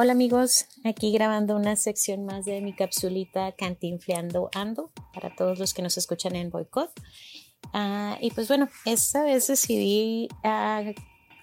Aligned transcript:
Hola 0.00 0.12
amigos, 0.12 0.66
aquí 0.84 1.10
grabando 1.10 1.56
una 1.56 1.74
sección 1.74 2.24
más 2.24 2.44
de 2.44 2.60
mi 2.60 2.72
capsulita 2.72 3.50
Cantinfleando 3.50 4.48
Ando 4.54 4.92
para 5.12 5.34
todos 5.34 5.58
los 5.58 5.74
que 5.74 5.82
nos 5.82 5.98
escuchan 5.98 6.36
en 6.36 6.50
Boycott. 6.50 6.92
Ah, 7.72 8.16
y 8.20 8.30
pues 8.30 8.46
bueno, 8.46 8.68
esta 8.84 9.24
vez 9.24 9.48
decidí 9.48 10.28
ah, 10.44 10.84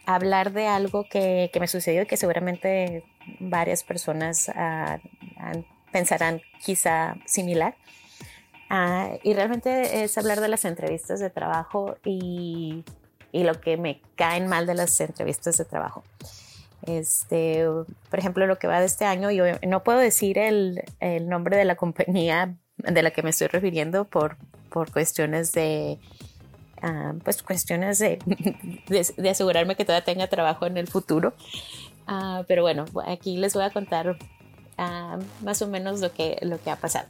hablar 0.05 0.53
de 0.53 0.67
algo 0.67 1.03
que, 1.03 1.51
me 1.59 1.67
sucedió 1.67 2.03
y 2.03 2.05
que 2.05 2.15
seguramente 2.15 3.03
varias 3.41 3.83
personas 3.83 4.47
ah, 4.55 4.99
pensarán 5.91 6.41
quizá 6.63 7.17
similar. 7.25 7.75
y 9.21 9.33
realmente 9.33 10.05
es 10.05 10.17
hablar 10.17 10.39
de 10.39 10.47
las 10.47 10.63
entrevistas 10.63 11.19
de 11.19 11.29
trabajo 11.29 11.97
y, 12.05 12.85
y 13.33 13.43
lo 13.43 13.59
que 13.59 13.75
me 13.75 13.99
caen 14.15 14.47
mal 14.47 14.65
de 14.65 14.75
las 14.75 14.97
entrevistas 15.01 15.57
de 15.57 15.65
trabajo. 15.65 16.05
Este, 16.83 17.65
por 18.09 18.19
ejemplo, 18.19 18.45
lo 18.45 18.59
que 18.59 18.67
va 18.67 18.79
de 18.79 18.85
este 18.85 19.05
año, 19.05 19.31
yo 19.31 19.45
no 19.67 19.83
puedo 19.83 19.99
decir 19.99 20.37
el, 20.37 20.83
el 20.99 21.27
nombre 21.27 21.57
de 21.57 21.65
la 21.65 21.75
compañía 21.75 22.55
de 22.77 23.03
la 23.03 23.11
que 23.11 23.23
me 23.23 23.31
estoy 23.31 23.47
refiriendo 23.47 24.05
por, 24.05 24.37
por 24.69 24.91
cuestiones 24.91 25.51
de, 25.53 25.99
uh, 26.83 27.17
pues 27.19 27.41
cuestiones 27.41 27.99
de, 27.99 28.19
de, 28.87 29.29
asegurarme 29.29 29.75
que 29.75 29.85
todavía 29.85 30.05
tenga 30.05 30.27
trabajo 30.27 30.65
en 30.65 30.77
el 30.77 30.87
futuro. 30.87 31.33
Uh, 32.07 32.43
pero 32.47 32.61
bueno, 32.61 32.85
aquí 33.07 33.37
les 33.37 33.53
voy 33.53 33.63
a 33.63 33.71
contar 33.71 34.09
uh, 34.09 35.43
más 35.43 35.61
o 35.61 35.67
menos 35.67 36.01
lo 36.01 36.11
que, 36.11 36.37
lo 36.41 36.61
que 36.61 36.69
ha 36.69 36.75
pasado. 36.75 37.07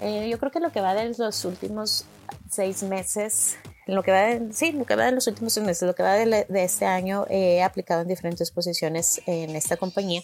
Eh, 0.00 0.28
yo 0.30 0.38
creo 0.38 0.52
que 0.52 0.60
lo 0.60 0.70
que 0.72 0.80
va 0.80 0.94
de 0.94 1.14
los 1.16 1.44
últimos 1.44 2.04
seis 2.50 2.82
meses 2.82 3.56
lo 3.86 4.02
que 4.02 4.10
va 4.10 4.22
de, 4.22 4.52
sí, 4.52 4.72
lo 4.72 4.84
que 4.84 4.96
va 4.96 5.04
de 5.04 5.12
los 5.12 5.26
últimos 5.26 5.56
meses, 5.58 5.82
lo 5.82 5.94
que 5.94 6.02
va 6.02 6.14
de, 6.14 6.46
este 6.54 6.86
año, 6.86 7.24
he 7.30 7.62
aplicado 7.62 8.02
en 8.02 8.08
diferentes 8.08 8.50
posiciones 8.50 9.20
en 9.26 9.54
esta 9.54 9.76
compañía, 9.76 10.22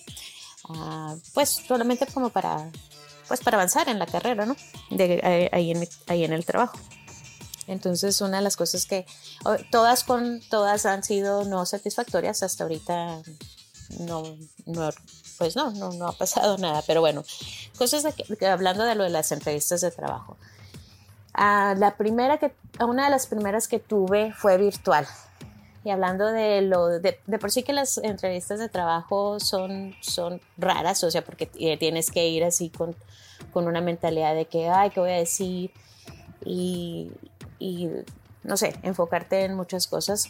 ah, 0.68 1.16
pues 1.32 1.50
solamente 1.66 2.06
como 2.06 2.30
para, 2.30 2.70
pues 3.28 3.40
para 3.40 3.56
avanzar 3.56 3.88
en 3.88 3.98
la 3.98 4.06
carrera, 4.06 4.46
¿no? 4.46 4.56
De, 4.90 5.20
eh, 5.22 5.50
ahí, 5.52 5.70
en, 5.70 5.88
ahí 6.08 6.24
en 6.24 6.32
el 6.32 6.44
trabajo. 6.44 6.78
Entonces, 7.68 8.20
una 8.20 8.38
de 8.38 8.42
las 8.42 8.56
cosas 8.56 8.86
que 8.86 9.06
todas 9.70 10.02
con 10.02 10.40
todas 10.50 10.84
han 10.84 11.04
sido 11.04 11.44
no 11.44 11.64
satisfactorias 11.64 12.42
hasta 12.42 12.64
ahorita, 12.64 13.22
no, 14.00 14.36
no 14.66 14.90
pues 15.38 15.56
no, 15.56 15.70
no, 15.72 15.92
no 15.92 16.08
ha 16.08 16.12
pasado 16.12 16.58
nada, 16.58 16.82
pero 16.86 17.00
bueno, 17.00 17.24
cosas 17.76 18.04
hablando 18.48 18.84
de 18.84 18.94
lo 18.94 19.04
de 19.04 19.10
las 19.10 19.32
entrevistas 19.32 19.80
de 19.80 19.90
trabajo. 19.90 20.36
Ah, 21.34 21.74
la 21.76 21.96
primera 21.96 22.38
que, 22.38 22.52
una 22.80 23.04
de 23.04 23.10
las 23.10 23.26
primeras 23.26 23.68
que 23.68 23.78
tuve 23.78 24.32
fue 24.32 24.58
virtual. 24.58 25.06
Y 25.84 25.90
hablando 25.90 26.26
de 26.26 26.62
lo, 26.62 27.00
de, 27.00 27.14
por 27.40 27.50
sí 27.50 27.64
que 27.64 27.72
las 27.72 27.98
entrevistas 27.98 28.60
de 28.60 28.68
trabajo 28.68 29.40
son, 29.40 29.96
son 30.00 30.40
raras, 30.56 31.02
o 31.02 31.10
sea, 31.10 31.24
porque 31.24 31.46
tienes 31.46 32.10
que 32.10 32.28
ir 32.28 32.44
así 32.44 32.70
con, 32.70 32.94
con 33.52 33.66
una 33.66 33.80
mentalidad 33.80 34.34
de 34.34 34.44
que, 34.44 34.68
ay, 34.68 34.90
¿qué 34.90 35.00
voy 35.00 35.10
a 35.10 35.16
decir? 35.16 35.72
Y, 36.44 37.10
y 37.58 37.90
no 38.44 38.56
sé, 38.56 38.76
enfocarte 38.82 39.44
en 39.44 39.54
muchas 39.54 39.88
cosas 39.88 40.28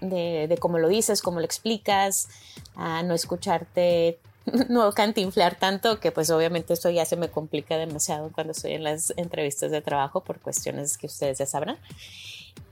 de, 0.00 0.46
de, 0.48 0.58
cómo 0.58 0.78
lo 0.78 0.88
dices, 0.88 1.22
cómo 1.22 1.38
lo 1.38 1.44
explicas, 1.44 2.28
a 2.74 3.02
no 3.04 3.14
escucharte 3.14 4.18
no 4.68 4.92
cantinflar 4.92 5.56
tanto 5.56 6.00
que 6.00 6.12
pues 6.12 6.30
obviamente 6.30 6.72
esto 6.72 6.90
ya 6.90 7.04
se 7.04 7.16
me 7.16 7.28
complica 7.28 7.76
demasiado 7.76 8.30
cuando 8.32 8.52
estoy 8.52 8.72
en 8.72 8.84
las 8.84 9.12
entrevistas 9.16 9.70
de 9.70 9.80
trabajo 9.80 10.22
por 10.22 10.40
cuestiones 10.40 10.98
que 10.98 11.06
ustedes 11.06 11.38
ya 11.38 11.46
sabrán. 11.46 11.78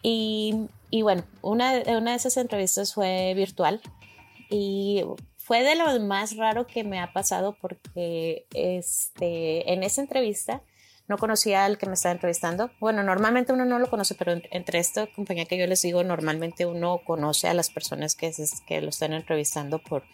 Y, 0.02 0.69
y 0.91 1.02
bueno, 1.02 1.24
una, 1.42 1.82
una 1.88 2.10
de 2.12 2.16
esas 2.16 2.36
entrevistas 2.36 2.94
fue 2.94 3.34
virtual 3.34 3.80
y 4.50 5.04
fue 5.36 5.62
de 5.62 5.77
lo 5.77 5.98
más 6.00 6.36
raro 6.36 6.66
que 6.66 6.84
me 6.84 7.00
ha 7.00 7.12
pasado 7.12 7.56
porque 7.60 8.47
este, 8.52 9.72
en 9.72 9.82
esa 9.82 10.00
entrevista 10.00 10.62
no 11.08 11.18
conocía 11.18 11.64
al 11.64 11.78
que 11.78 11.86
me 11.86 11.94
estaba 11.94 12.12
entrevistando. 12.12 12.70
Bueno, 12.81 13.03
normalmente 13.03 13.53
uno 13.53 13.64
no 13.64 13.78
lo 13.78 13.88
conoce, 13.88 14.14
pero 14.14 14.41
entre 14.50 14.78
esta 14.78 15.06
compañía 15.06 15.44
que 15.44 15.58
yo 15.58 15.66
les 15.66 15.82
digo, 15.82 16.03
normalmente 16.03 16.66
uno 16.66 17.00
conoce 17.04 17.48
a 17.48 17.54
las 17.54 17.70
personas 17.70 18.14
que, 18.14 18.32
que 18.66 18.81
lo 18.81 18.88
están 18.88 19.12
entrevistando 19.12 19.78
por, 19.78 20.04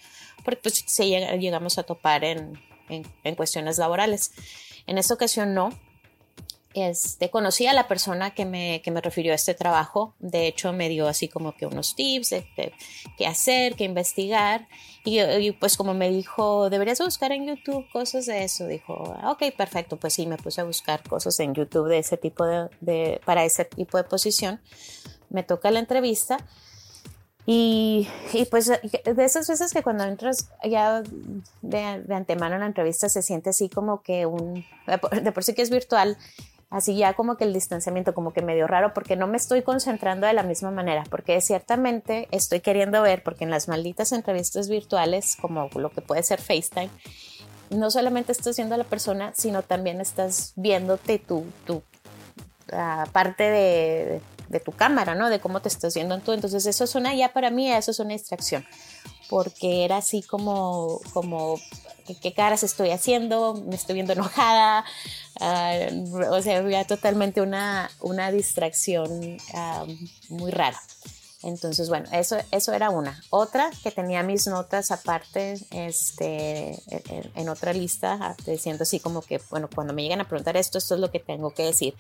porque 0.45 0.61
pues 0.63 0.85
si 0.87 1.11
llegamos 1.11 1.79
a 1.79 1.83
topar 1.85 2.25
en, 2.25 2.59
en 2.89 3.35
cuestiones 3.35 3.79
laborales. 3.79 4.33
En 4.87 4.99
esta 4.99 5.15
ocasión 5.15 5.55
no, 5.55 5.71
este, 6.75 7.31
conocí 7.31 7.67
a 7.67 7.73
la 7.73 7.89
persona 7.89 8.35
que 8.35 8.45
me, 8.45 8.81
que 8.83 8.91
me 8.91 9.01
refirió 9.01 9.33
a 9.33 9.35
este 9.35 9.55
trabajo. 9.55 10.15
De 10.19 10.47
hecho, 10.47 10.73
me 10.73 10.89
dio 10.89 11.09
así 11.09 11.29
como 11.29 11.55
que 11.55 11.67
unos 11.67 11.95
tips 11.95 12.31
de, 12.31 12.73
qué 13.17 13.27
hacer, 13.27 13.75
qué 13.75 13.85
investigar. 13.85 14.69
Y, 15.05 15.53
pues 15.53 15.77
como 15.77 15.95
me 15.95 16.11
dijo, 16.11 16.71
deberías 16.71 17.01
buscar 17.01 17.33
en 17.33 17.47
YouTube 17.47 17.87
cosas 17.93 18.27
de 18.27 18.45
eso. 18.45 18.67
Dijo, 18.67 19.15
ah, 19.21 19.33
ok, 19.33 19.55
perfecto. 19.57 19.97
Pues 19.97 20.15
sí, 20.15 20.27
me 20.27 20.37
puse 20.37 20.61
a 20.61 20.65
buscar 20.65 21.03
cosas 21.03 21.39
en 21.41 21.55
YouTube 21.55 21.89
de 21.89 21.99
ese 21.99 22.17
tipo 22.17 22.47
de, 22.47 22.69
de 22.81 23.21
para 23.25 23.45
ese 23.45 23.65
tipo 23.65 23.99
de 23.99 24.05
posición. 24.05 24.61
Me 25.29 25.43
toca 25.43 25.71
la 25.71 25.81
entrevista. 25.81 26.39
Y, 27.45 28.09
y, 28.33 28.45
pues 28.45 28.69
de 28.69 29.25
esas 29.25 29.49
veces 29.49 29.73
que 29.73 29.83
cuando 29.83 30.05
entras 30.05 30.49
ya 30.63 31.03
de, 31.03 32.03
de, 32.07 32.15
antemano 32.15 32.55
en 32.55 32.61
la 32.61 32.67
entrevista 32.69 33.09
se 33.09 33.21
siente 33.21 33.51
así 33.51 33.69
como 33.69 34.01
que 34.03 34.27
un, 34.27 34.65
de 35.23 35.33
por 35.33 35.43
sí 35.43 35.53
que 35.53 35.63
es 35.63 35.71
virtual, 35.71 36.17
así 36.73 36.97
ya 36.97 37.13
como 37.13 37.37
que 37.37 37.45
el 37.45 37.53
distanciamiento 37.53 38.15
como 38.15 38.33
que 38.33 38.41
medio 38.41 38.67
raro 38.67 38.95
porque 38.95 39.15
no 39.15 39.27
me 39.27 39.37
estoy 39.37 39.63
concentrando 39.63 40.27
de 40.27 40.33
la 40.33 40.43
misma 40.43 40.71
manera, 40.71 41.05
porque 41.11 41.39
ciertamente 41.43 42.29
estoy 42.31 42.61
queriendo 42.61 43.03
ver, 43.03 43.23
porque 43.23 43.45
en 43.45 43.51
las 43.51 43.69
malditas 43.69 44.11
entrevistas 44.13 44.69
virtuales, 44.69 45.37
como 45.41 45.69
lo 45.75 45.91
que 45.91 46.01
puede 46.01 46.23
ser 46.23 46.41
FaceTime, 46.41 46.91
no 47.71 47.91
solamente 47.91 48.33
estás 48.33 48.57
viendo 48.57 48.75
a 48.75 48.79
la 48.79 48.85
persona, 48.85 49.33
sino 49.37 49.63
también 49.63 50.01
estás 50.01 50.55
viéndote 50.57 51.19
tu, 51.19 51.45
tu 51.67 51.83
parte 53.13 53.45
de, 53.45 54.21
de, 54.49 54.61
tu 54.61 54.73
cámara, 54.73 55.15
¿no? 55.15 55.29
De 55.29 55.41
cómo 55.41 55.61
te 55.61 55.69
estás 55.69 55.95
viendo 55.95 56.19
tú. 56.21 56.33
Entonces 56.33 56.65
eso 56.65 56.85
es 56.85 56.95
una, 56.95 57.15
ya 57.15 57.35
para 57.35 57.51
mí, 57.51 57.71
eso 57.71 57.91
es 57.91 57.99
una 57.99 58.15
distracción, 58.15 58.65
porque 59.29 59.85
era 59.85 59.99
así 59.99 60.23
como, 60.23 61.01
como 61.13 61.59
qué 62.03 62.33
caras 62.35 62.63
estoy 62.63 62.91
haciendo, 62.91 63.55
me 63.67 63.77
estoy 63.77 63.95
viendo 63.95 64.13
enojada, 64.13 64.85
ah, 65.41 65.79
o 66.31 66.43
sea, 66.43 66.59
había 66.59 66.85
totalmente 66.87 67.41
una, 67.41 67.91
una 68.01 68.31
distracción 68.31 69.39
ah, 69.55 69.85
muy 70.29 70.51
rara. 70.51 70.81
Entonces, 71.43 71.89
bueno, 71.89 72.09
eso, 72.13 72.37
eso 72.53 72.73
era 72.73 72.91
una. 72.91 73.21
Otra 73.31 73.71
que 73.83 73.91
tenía 73.91 74.23
mis 74.23 74.47
notas 74.47 74.93
aparte, 74.93 75.59
este, 75.73 76.79
en, 77.35 77.49
otra 77.49 77.73
lista, 77.73 78.17
ah, 78.21 78.37
diciendo 78.47 78.85
así 78.85 79.01
como 79.01 79.23
que, 79.23 79.41
bueno, 79.51 79.69
cuando 79.75 79.93
me 79.93 80.03
llegan 80.03 80.21
a 80.21 80.29
preguntar 80.29 80.57
esto, 80.57 80.79
esto 80.79 80.95
es 80.95 81.01
lo 81.01 81.11
que 81.11 81.19
tengo 81.19 81.53
que 81.53 81.65
decir. 81.65 81.95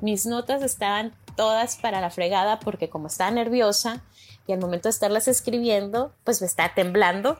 Mis 0.00 0.26
notas 0.26 0.62
estaban 0.62 1.14
todas 1.36 1.76
para 1.76 2.00
la 2.00 2.10
fregada 2.10 2.58
porque 2.58 2.88
como 2.88 3.06
estaba 3.06 3.30
nerviosa 3.30 4.02
y 4.48 4.52
al 4.52 4.58
momento 4.58 4.88
de 4.88 4.90
estarlas 4.90 5.28
escribiendo, 5.28 6.12
pues 6.24 6.40
me 6.40 6.48
estaba 6.48 6.74
temblando 6.74 7.38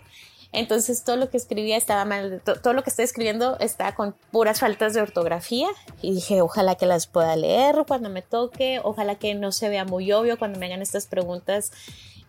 entonces 0.53 1.04
todo 1.04 1.16
lo 1.16 1.28
que 1.28 1.36
escribía 1.36 1.76
estaba 1.76 2.06
mal, 2.06 2.41
todo 2.62 2.72
lo 2.72 2.82
que 2.82 2.88
estoy 2.88 3.04
escribiendo 3.04 3.59
está 3.60 3.94
con 3.94 4.14
puras 4.31 4.60
faltas 4.60 4.94
de 4.94 5.03
ortografía 5.03 5.69
y 6.00 6.14
dije, 6.14 6.41
ojalá 6.41 6.75
que 6.76 6.86
las 6.86 7.06
pueda 7.06 7.36
leer 7.36 7.84
cuando 7.86 8.09
me 8.09 8.22
toque, 8.22 8.81
ojalá 8.82 9.16
que 9.16 9.34
no 9.34 9.53
se 9.53 9.69
vea 9.69 9.84
muy 9.84 10.10
obvio 10.10 10.38
cuando 10.38 10.59
me 10.59 10.66
hagan 10.66 10.81
estas 10.81 11.06
preguntas, 11.06 11.70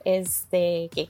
este, 0.03 0.89
que, 0.93 1.09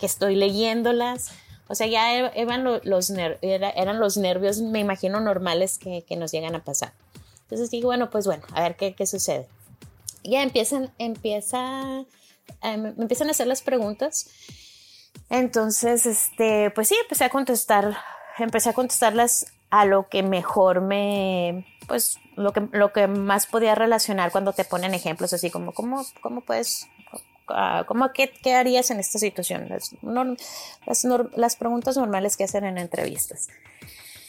estoy 0.00 0.34
leyéndolas. 0.34 1.30
O 1.68 1.76
sea, 1.76 1.86
ya 1.86 2.12
er, 2.12 2.32
eran 2.34 2.64
los, 2.64 3.10
nervios, 3.10 4.60
me 4.60 4.80
imagino, 4.80 5.20
normales 5.20 5.78
que, 5.78 6.04
nos 6.16 6.32
llegan 6.32 6.56
a 6.56 6.64
pasar. 6.64 6.92
Entonces 7.42 7.70
digo, 7.70 7.86
bueno, 7.86 8.10
pues 8.10 8.26
bueno, 8.26 8.42
a 8.52 8.62
ver 8.62 8.76
qué, 8.76 8.94
qué 8.94 9.06
sucede. 9.06 9.46
Ya 10.24 10.42
empiezan, 10.42 10.92
empieza, 10.98 12.04
me 12.62 12.88
empiezan 12.98 13.28
a 13.28 13.30
hacer 13.30 13.46
las 13.46 13.62
preguntas 13.62 14.26
entonces, 15.32 16.04
este, 16.04 16.70
pues 16.72 16.88
sí, 16.88 16.96
empecé 17.02 17.24
a 17.24 17.30
contestar, 17.30 17.96
empecé 18.38 18.68
a 18.68 18.74
contestarlas 18.74 19.46
a 19.70 19.86
lo 19.86 20.10
que 20.10 20.22
mejor 20.22 20.82
me, 20.82 21.64
pues, 21.88 22.18
lo 22.36 22.52
que, 22.52 22.68
lo 22.70 22.92
que 22.92 23.06
más 23.06 23.46
podía 23.46 23.74
relacionar 23.74 24.30
cuando 24.30 24.52
te 24.52 24.64
ponen 24.64 24.92
ejemplos 24.92 25.32
así 25.32 25.50
como, 25.50 25.72
¿cómo, 25.72 26.04
cómo 26.20 26.42
puedes, 26.42 26.86
ah, 27.48 27.84
cómo, 27.88 28.12
qué, 28.12 28.30
qué 28.42 28.56
harías 28.56 28.90
en 28.90 29.00
esta 29.00 29.18
situación? 29.18 29.70
Las, 29.70 29.96
las, 30.84 31.04
las 31.34 31.56
preguntas 31.56 31.96
normales 31.96 32.36
que 32.36 32.44
hacen 32.44 32.66
en 32.66 32.76
entrevistas. 32.76 33.48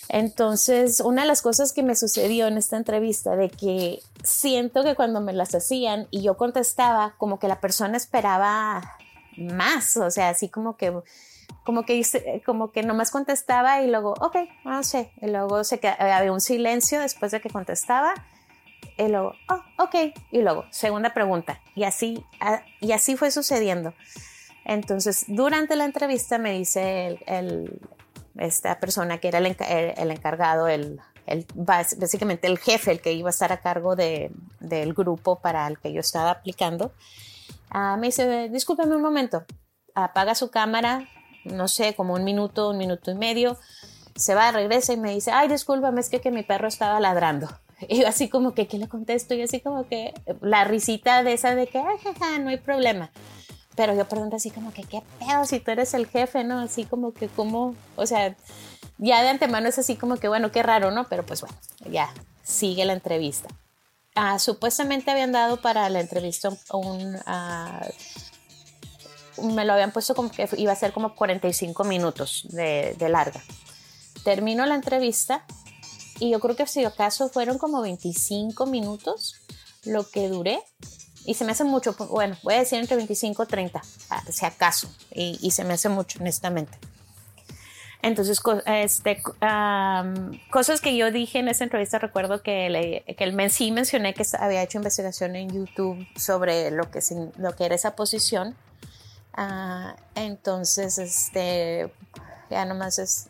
Entonces, 0.08 1.02
una 1.02 1.24
de 1.24 1.28
las 1.28 1.42
cosas 1.42 1.74
que 1.74 1.84
me 1.84 1.98
sucedió 1.98 2.48
en 2.48 2.56
esta 2.58 2.78
entrevista, 2.78 3.36
de 3.36 3.50
que 3.50 4.00
siento 4.24 4.86
que 4.86 4.96
cuando 4.96 5.20
me 5.20 5.34
las 5.34 5.54
hacían 5.54 6.08
y 6.12 6.22
yo 6.22 6.38
contestaba, 6.38 7.16
como 7.18 7.40
que 7.40 7.50
la 7.50 7.60
persona 7.60 7.98
esperaba 7.98 8.98
más, 9.38 9.98
o 9.98 10.10
sea, 10.12 10.30
así 10.30 10.50
como 10.50 10.78
que 10.78 10.94
como 11.64 11.86
que 11.86 12.04
como 12.46 12.72
que 12.72 12.84
nomás 12.84 13.12
contestaba 13.12 13.82
y 13.82 13.90
luego, 13.90 14.14
ok, 14.20 14.38
no 14.66 14.84
sé, 14.84 15.12
y 15.22 15.28
luego 15.28 15.64
se 15.64 15.80
había 16.00 16.32
un 16.32 16.42
silencio 16.42 17.00
después 17.00 17.32
de 17.32 17.42
que 17.42 17.50
contestaba 17.50 18.14
y 18.98 19.08
luego, 19.08 19.34
oh, 19.50 19.84
ok, 19.84 19.96
y 20.32 20.42
luego, 20.42 20.66
segunda 20.72 21.14
pregunta, 21.14 21.62
y 21.76 21.84
así, 21.84 22.26
y 22.80 22.92
así 22.92 23.16
fue 23.16 23.32
sucediendo. 23.32 23.94
Entonces, 24.66 25.26
durante 25.28 25.76
la 25.76 25.86
entrevista 25.86 26.38
me 26.38 26.54
dice 26.54 27.20
el, 27.26 27.82
esta 28.38 28.80
persona 28.80 29.18
que 29.18 29.28
era 29.28 29.40
el, 29.40 29.56
el 29.98 30.12
encargado, 30.12 30.68
el, 30.68 31.02
básicamente 31.56 32.48
el 32.48 32.60
jefe, 32.60 32.92
el 32.92 33.02
que 33.02 33.14
iba 33.14 33.30
a 33.30 33.32
estar 33.32 33.52
a 33.52 33.62
cargo 33.62 33.96
de, 33.96 34.32
del 34.60 34.94
grupo 34.94 35.40
para 35.40 35.68
el 35.68 35.80
que 35.80 35.92
yo 35.92 36.00
estaba 36.00 36.32
aplicando, 36.32 36.94
uh, 37.74 37.98
me 37.98 38.08
dice, 38.08 38.50
discúlpeme 38.50 38.96
un 38.96 39.02
momento, 39.02 39.46
apaga 39.96 40.36
su 40.36 40.50
cámara, 40.52 41.08
no 41.46 41.68
sé, 41.68 41.96
como 41.96 42.14
un 42.14 42.24
minuto, 42.24 42.70
un 42.70 42.78
minuto 42.78 43.12
y 43.12 43.16
medio, 43.16 43.58
se 44.16 44.36
va, 44.36 44.52
regresa 44.52 44.94
y 44.94 44.98
me 44.98 45.14
dice, 45.14 45.32
ay, 45.32 45.48
discúlpame, 45.48 46.02
es 46.02 46.10
que, 46.10 46.22
que 46.22 46.32
mi 46.32 46.44
perro 46.44 46.68
estaba 46.68 47.00
ladrando. 47.00 47.50
Y 47.90 48.02
yo 48.02 48.08
así 48.08 48.30
como 48.30 48.54
que, 48.54 48.66
¿qué 48.68 48.78
le 48.78 48.88
contesto? 48.88 49.34
Y 49.34 49.42
así 49.42 49.60
como 49.60 49.90
que 49.90 50.14
la 50.40 50.64
risita 50.64 51.22
de 51.22 51.34
esa 51.34 51.54
de 51.54 51.68
que, 51.68 51.80
ay, 51.80 51.98
jaja, 52.02 52.40
no 52.40 52.50
hay 52.50 52.58
problema. 52.58 53.12
Pero 53.76 53.94
yo 53.94 54.08
pregunto 54.08 54.38
así 54.38 54.52
como 54.52 54.72
que, 54.72 54.84
¿qué 54.84 55.02
pedo 55.20 55.44
si 55.46 55.60
tú 55.60 55.72
eres 55.72 55.94
el 55.94 56.08
jefe, 56.08 56.46
no? 56.46 56.60
Así 56.60 56.86
como 56.86 57.14
que, 57.14 57.28
¿cómo? 57.28 57.76
O 57.98 58.06
sea, 58.06 58.38
ya 59.00 59.22
de 59.22 59.30
antemano 59.30 59.68
es 59.68 59.80
así 59.80 59.96
como 59.96 60.18
que, 60.18 60.28
bueno, 60.28 60.52
qué 60.52 60.64
raro, 60.64 60.92
¿no? 60.92 61.06
Pero 61.06 61.26
pues 61.26 61.42
bueno, 61.42 61.58
ya 61.90 62.14
sigue 62.44 62.86
la 62.86 62.94
entrevista. 62.94 63.50
Ah, 64.16 64.38
supuestamente 64.40 65.12
habían 65.12 65.32
dado 65.32 65.62
para 65.62 65.90
la 65.90 66.00
entrevista 66.00 66.50
un... 66.72 67.18
Ah, 67.26 67.88
me 69.42 69.66
lo 69.66 69.74
habían 69.74 69.92
puesto 69.92 70.14
como 70.14 70.30
que 70.30 70.48
iba 70.58 70.72
a 70.72 70.76
ser 70.76 70.94
como 70.94 71.16
45 71.16 71.84
minutos 71.84 72.48
de, 72.50 72.96
de 72.98 73.10
larga. 73.10 73.42
Termino 74.24 74.66
la 74.66 74.76
entrevista 74.76 75.46
y 76.20 76.30
yo 76.30 76.40
creo 76.40 76.56
que 76.56 76.68
si 76.68 76.86
acaso 76.86 77.30
fueron 77.30 77.58
como 77.58 77.82
25 77.82 78.68
minutos 78.68 79.36
lo 79.86 80.08
que 80.08 80.30
duré 80.30 80.62
y 81.26 81.34
se 81.34 81.46
me 81.46 81.54
hace 81.54 81.64
mucho, 81.64 81.96
bueno, 82.10 82.38
voy 82.44 82.56
a 82.56 82.60
decir 82.60 82.80
entre 82.80 82.98
25 82.98 83.44
y 83.44 83.48
30, 83.48 83.82
ah, 84.10 84.24
si 84.30 84.46
acaso, 84.46 84.90
y, 85.12 85.40
y 85.42 85.52
se 85.52 85.64
me 85.64 85.74
hace 85.74 85.90
mucho, 85.90 86.20
honestamente. 86.20 86.78
Entonces, 88.04 88.42
este, 88.66 89.24
cosas 90.52 90.82
que 90.82 90.98
yo 90.98 91.10
dije 91.10 91.40
en 91.40 91.48
esa 91.48 91.64
entrevista, 91.64 92.00
recuerdo 92.00 92.44
que, 92.44 93.06
que 93.18 93.24
el, 93.24 93.50
sí 93.50 93.72
mencioné 93.72 94.14
que 94.14 94.26
había 94.38 94.62
hecho 94.62 94.78
investigación 94.78 95.38
en 95.38 95.50
YouTube 95.50 96.06
sobre 96.18 96.70
lo 96.70 96.92
que, 96.92 97.00
lo 97.38 97.56
que 97.56 97.66
era 97.66 97.76
esa 97.76 97.96
posición. 97.96 98.56
Uh, 99.38 99.96
entonces, 100.16 100.98
este, 100.98 101.94
ya 102.50 102.66
nomás 102.66 103.00
es 103.00 103.30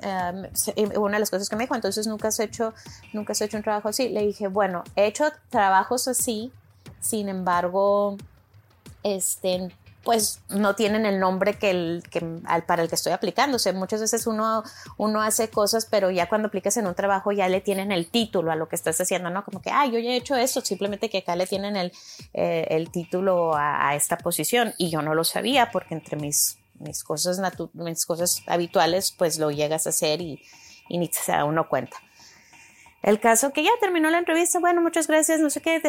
una 0.98 1.18
de 1.18 1.20
las 1.20 1.30
cosas 1.30 1.50
que 1.50 1.56
me 1.56 1.66
dijo, 1.66 1.76
entonces 1.76 2.08
nunca 2.08 2.30
has 2.30 2.40
hecho, 2.40 2.74
nunca 3.14 3.34
has 3.34 3.42
hecho 3.42 3.58
un 3.58 3.64
trabajo 3.64 3.90
así. 3.90 4.10
Le 4.10 4.26
dije, 4.26 4.48
bueno, 4.48 4.84
he 4.96 5.06
hecho 5.06 5.26
trabajos 5.52 6.08
así, 6.08 6.52
sin 7.00 7.30
embargo, 7.30 8.18
este, 9.04 9.70
pues 10.04 10.42
no 10.50 10.76
tienen 10.76 11.06
el 11.06 11.20
nombre 11.20 11.54
que 11.54 11.72
el, 11.72 12.04
que, 12.10 12.20
para 12.68 12.84
el 12.84 12.90
que 12.90 12.96
estoy 12.96 13.14
aplicando. 13.14 13.56
O 13.56 13.60
sea, 13.60 13.74
muchas 13.74 14.02
veces 14.02 14.28
uno, 14.28 14.64
uno 14.98 15.22
hace 15.22 15.50
cosas, 15.50 15.88
pero 15.90 16.12
ya 16.12 16.28
cuando 16.28 16.50
aplicas 16.50 16.76
en 16.78 16.88
un 16.88 16.96
trabajo 16.96 17.32
ya 17.32 17.48
le 17.48 17.62
tienen 17.62 17.92
el 17.92 18.08
título 18.08 18.52
a 18.52 18.56
lo 18.56 18.68
que 18.68 18.76
estás 18.76 19.00
haciendo, 19.00 19.30
¿no? 19.30 19.46
Como 19.46 19.62
que, 19.62 19.72
ah, 19.72 19.86
yo 19.86 20.00
ya 20.00 20.12
he 20.12 20.18
hecho 20.18 20.36
eso, 20.36 20.62
simplemente 20.62 21.10
que 21.10 21.20
acá 21.20 21.36
le 21.36 21.48
tienen 21.48 21.78
el, 21.78 21.94
eh, 22.34 22.68
el 22.70 22.92
título 22.92 23.56
a, 23.56 23.96
esta 23.96 24.18
posición 24.18 24.74
y 24.78 24.90
yo 24.90 25.02
no 25.02 25.14
lo 25.14 25.24
sabía 25.24 25.72
porque 25.72 25.94
entre 25.94 26.18
mis, 26.18 26.58
mis, 26.80 27.04
cosas, 27.04 27.40
mis 27.74 28.06
cosas 28.06 28.42
habituales, 28.48 29.12
pues 29.12 29.38
lo 29.38 29.52
llegas 29.52 29.86
a 29.86 29.90
hacer 29.90 30.22
y, 30.22 30.42
ni 30.90 31.08
se 31.08 31.32
da 31.32 31.46
uno 31.46 31.70
cuenta. 31.70 31.98
El 33.02 33.20
caso 33.20 33.52
que 33.52 33.64
ya 33.64 33.72
terminó 33.80 34.10
la 34.10 34.18
entrevista, 34.18 34.60
bueno, 34.60 34.82
muchas 34.82 35.08
gracias, 35.08 35.40
no 35.40 35.50
sé 35.50 35.62
qué, 35.62 35.82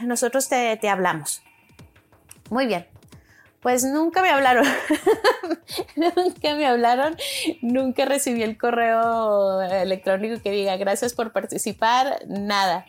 nosotros 0.00 0.48
te, 0.48 0.76
te 0.76 0.88
hablamos. 0.88 1.42
Muy 2.50 2.66
bien. 2.66 2.86
Pues 3.60 3.84
nunca 3.84 4.22
me 4.22 4.30
hablaron. 4.30 4.64
nunca 5.96 6.54
me 6.54 6.66
hablaron. 6.66 7.16
Nunca 7.62 8.04
recibí 8.04 8.42
el 8.42 8.56
correo 8.58 9.62
electrónico 9.62 10.40
que 10.42 10.50
diga 10.50 10.76
gracias 10.76 11.14
por 11.14 11.32
participar. 11.32 12.20
Nada. 12.28 12.86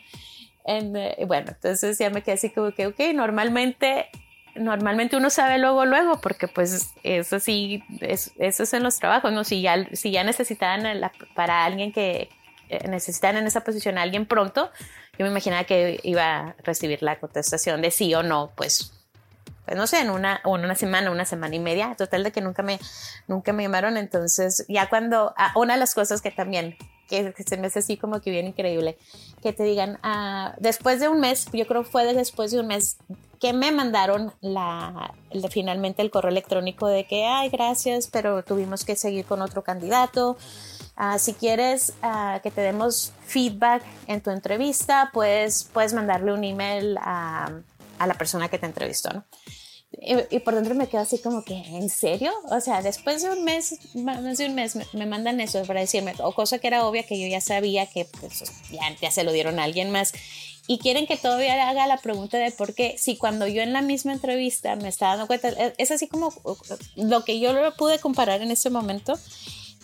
Eh, 0.66 1.26
bueno, 1.26 1.52
entonces 1.52 1.98
ya 1.98 2.10
me 2.10 2.22
quedé 2.22 2.36
así 2.36 2.50
como 2.50 2.72
que, 2.72 2.88
ok, 2.88 3.00
normalmente 3.16 4.10
normalmente 4.56 5.16
uno 5.16 5.30
sabe 5.30 5.60
luego, 5.60 5.86
luego, 5.86 6.20
porque 6.20 6.48
pues 6.48 6.94
eso 7.04 7.40
sí, 7.40 7.84
es, 8.02 8.32
eso 8.38 8.64
es 8.64 8.74
en 8.74 8.84
los 8.84 8.98
trabajos, 8.98 9.32
¿no? 9.32 9.44
Si 9.44 9.62
ya, 9.62 9.88
si 9.94 10.12
ya 10.12 10.24
necesitaban 10.24 10.84
para 11.36 11.64
alguien 11.64 11.92
que 11.92 12.30
eh, 12.70 12.88
necesitan 12.88 13.38
en 13.38 13.48
esa 13.48 13.62
posición 13.62 13.98
a 13.98 14.02
alguien 14.02 14.26
pronto, 14.26 14.72
yo 15.18 15.26
me 15.26 15.32
imaginaba 15.32 15.64
que 15.64 16.00
iba 16.04 16.38
a 16.38 16.56
recibir 16.64 17.02
la 17.04 17.20
contestación 17.20 17.82
de 17.82 17.92
sí 17.92 18.14
o 18.14 18.24
no, 18.24 18.52
pues 18.56 18.97
pues 19.68 19.76
no 19.76 19.86
sé, 19.86 20.00
en 20.00 20.10
una, 20.12 20.40
o 20.46 20.54
una 20.54 20.76
semana, 20.76 21.12
una 21.12 21.26
semana 21.26 21.54
y 21.54 21.60
media, 21.60 21.94
total 21.98 22.24
de 22.24 22.32
que 22.32 22.40
nunca 22.40 22.64
me, 22.64 22.80
nunca 23.28 23.52
me 23.52 23.64
llamaron. 23.64 23.98
Entonces, 23.98 24.66
ya 24.70 24.88
cuando, 24.88 25.34
ah, 25.36 25.52
una 25.58 25.74
de 25.74 25.80
las 25.82 25.94
cosas 25.94 26.22
que 26.22 26.32
también, 26.32 26.78
que, 27.10 27.34
se 27.46 27.58
me 27.58 27.68
hace 27.68 27.80
así 27.80 27.98
como 27.98 28.22
que 28.22 28.32
bien 28.32 28.48
increíble, 28.48 28.98
que 29.44 29.52
te 29.52 29.64
digan, 29.64 30.00
ah, 30.04 30.56
después 30.58 31.02
de 31.02 31.10
un 31.10 31.20
mes, 31.20 31.50
yo 31.52 31.68
creo 31.68 31.84
fue 31.84 32.14
después 32.14 32.52
de 32.52 32.62
un 32.62 32.68
mes 32.68 32.96
que 33.42 33.52
me 33.52 33.74
mandaron 33.74 34.32
la, 34.40 35.14
finalmente 35.52 36.02
el 36.02 36.12
correo 36.12 36.32
electrónico 36.32 36.88
de 36.88 37.06
que, 37.06 37.26
ay, 37.26 37.50
gracias, 37.50 38.08
pero 38.08 38.44
tuvimos 38.46 38.86
que 38.86 38.96
seguir 38.96 39.26
con 39.26 39.42
otro 39.42 39.66
candidato. 39.66 40.38
Ah, 40.96 41.20
si 41.20 41.34
quieres 41.34 41.94
que 42.42 42.52
te 42.52 42.62
demos 42.62 43.12
feedback 43.26 43.84
en 44.08 44.22
tu 44.22 44.32
entrevista, 44.32 45.10
pues 45.12 45.70
puedes 45.74 45.94
mandarle 45.94 46.32
un 46.32 46.46
email 46.46 46.98
a, 47.02 47.52
a 48.00 48.08
la 48.08 48.16
persona 48.16 48.50
que 48.50 48.60
te 48.60 48.66
entrevistó, 48.66 49.10
¿no? 49.12 49.26
Y, 50.00 50.40
por 50.40 50.54
dentro 50.54 50.76
me 50.76 50.88
quedo 50.88 51.02
así 51.02 51.18
como 51.20 51.44
que, 51.44 51.56
¿en 51.56 51.90
serio? 51.90 52.32
O 52.52 52.60
sea, 52.60 52.82
después 52.82 53.24
de 53.24 53.30
un 53.30 53.46
mes, 53.46 53.80
más 53.96 54.38
de 54.38 54.46
un 54.46 54.54
mes, 54.54 54.78
me, 54.94 55.06
mandan 55.06 55.40
eso 55.40 55.64
para 55.64 55.80
decirme, 55.80 56.14
o 56.20 56.34
cosa 56.34 56.60
que 56.60 56.68
era 56.68 56.86
obvia 56.86 57.04
que 57.04 57.20
yo 57.20 57.26
ya 57.28 57.40
sabía 57.40 57.86
que 57.86 58.06
pues, 58.06 58.44
ya, 58.70 58.96
ya 59.02 59.12
se 59.12 59.24
lo 59.24 59.32
dieron 59.32 59.60
a 59.60 59.64
alguien 59.64 59.90
más. 59.92 60.14
Y 60.68 60.80
quieren 60.80 61.08
que 61.08 61.16
todavía 61.16 61.70
haga 61.70 61.88
la 61.88 61.98
pregunta 61.98 62.38
de 62.38 62.52
por 62.52 62.76
qué, 62.76 62.96
si 62.98 63.16
cuando 63.16 63.48
yo 63.48 63.62
en 63.62 63.72
la 63.72 63.82
misma 63.82 64.12
entrevista 64.12 64.76
me 64.76 64.90
estaba 64.90 65.14
dando 65.14 65.28
cuenta, 65.28 65.50
es 65.78 65.92
así 65.92 66.08
como 66.08 66.34
lo 66.96 67.24
que 67.24 67.40
yo 67.40 67.54
lo 67.54 67.74
pude 67.76 68.00
comparar 68.00 68.42
en 68.42 68.52
ese 68.52 68.70
momento, 68.70 69.18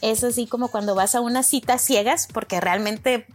es 0.01 0.23
así 0.25 0.45
como 0.47 0.67
cuando 0.67 0.95
vas 0.95 1.15
a 1.15 1.21
una 1.21 1.43
cita 1.43 1.77
ciegas, 1.77 2.27
porque 2.31 2.59
realmente 2.59 3.25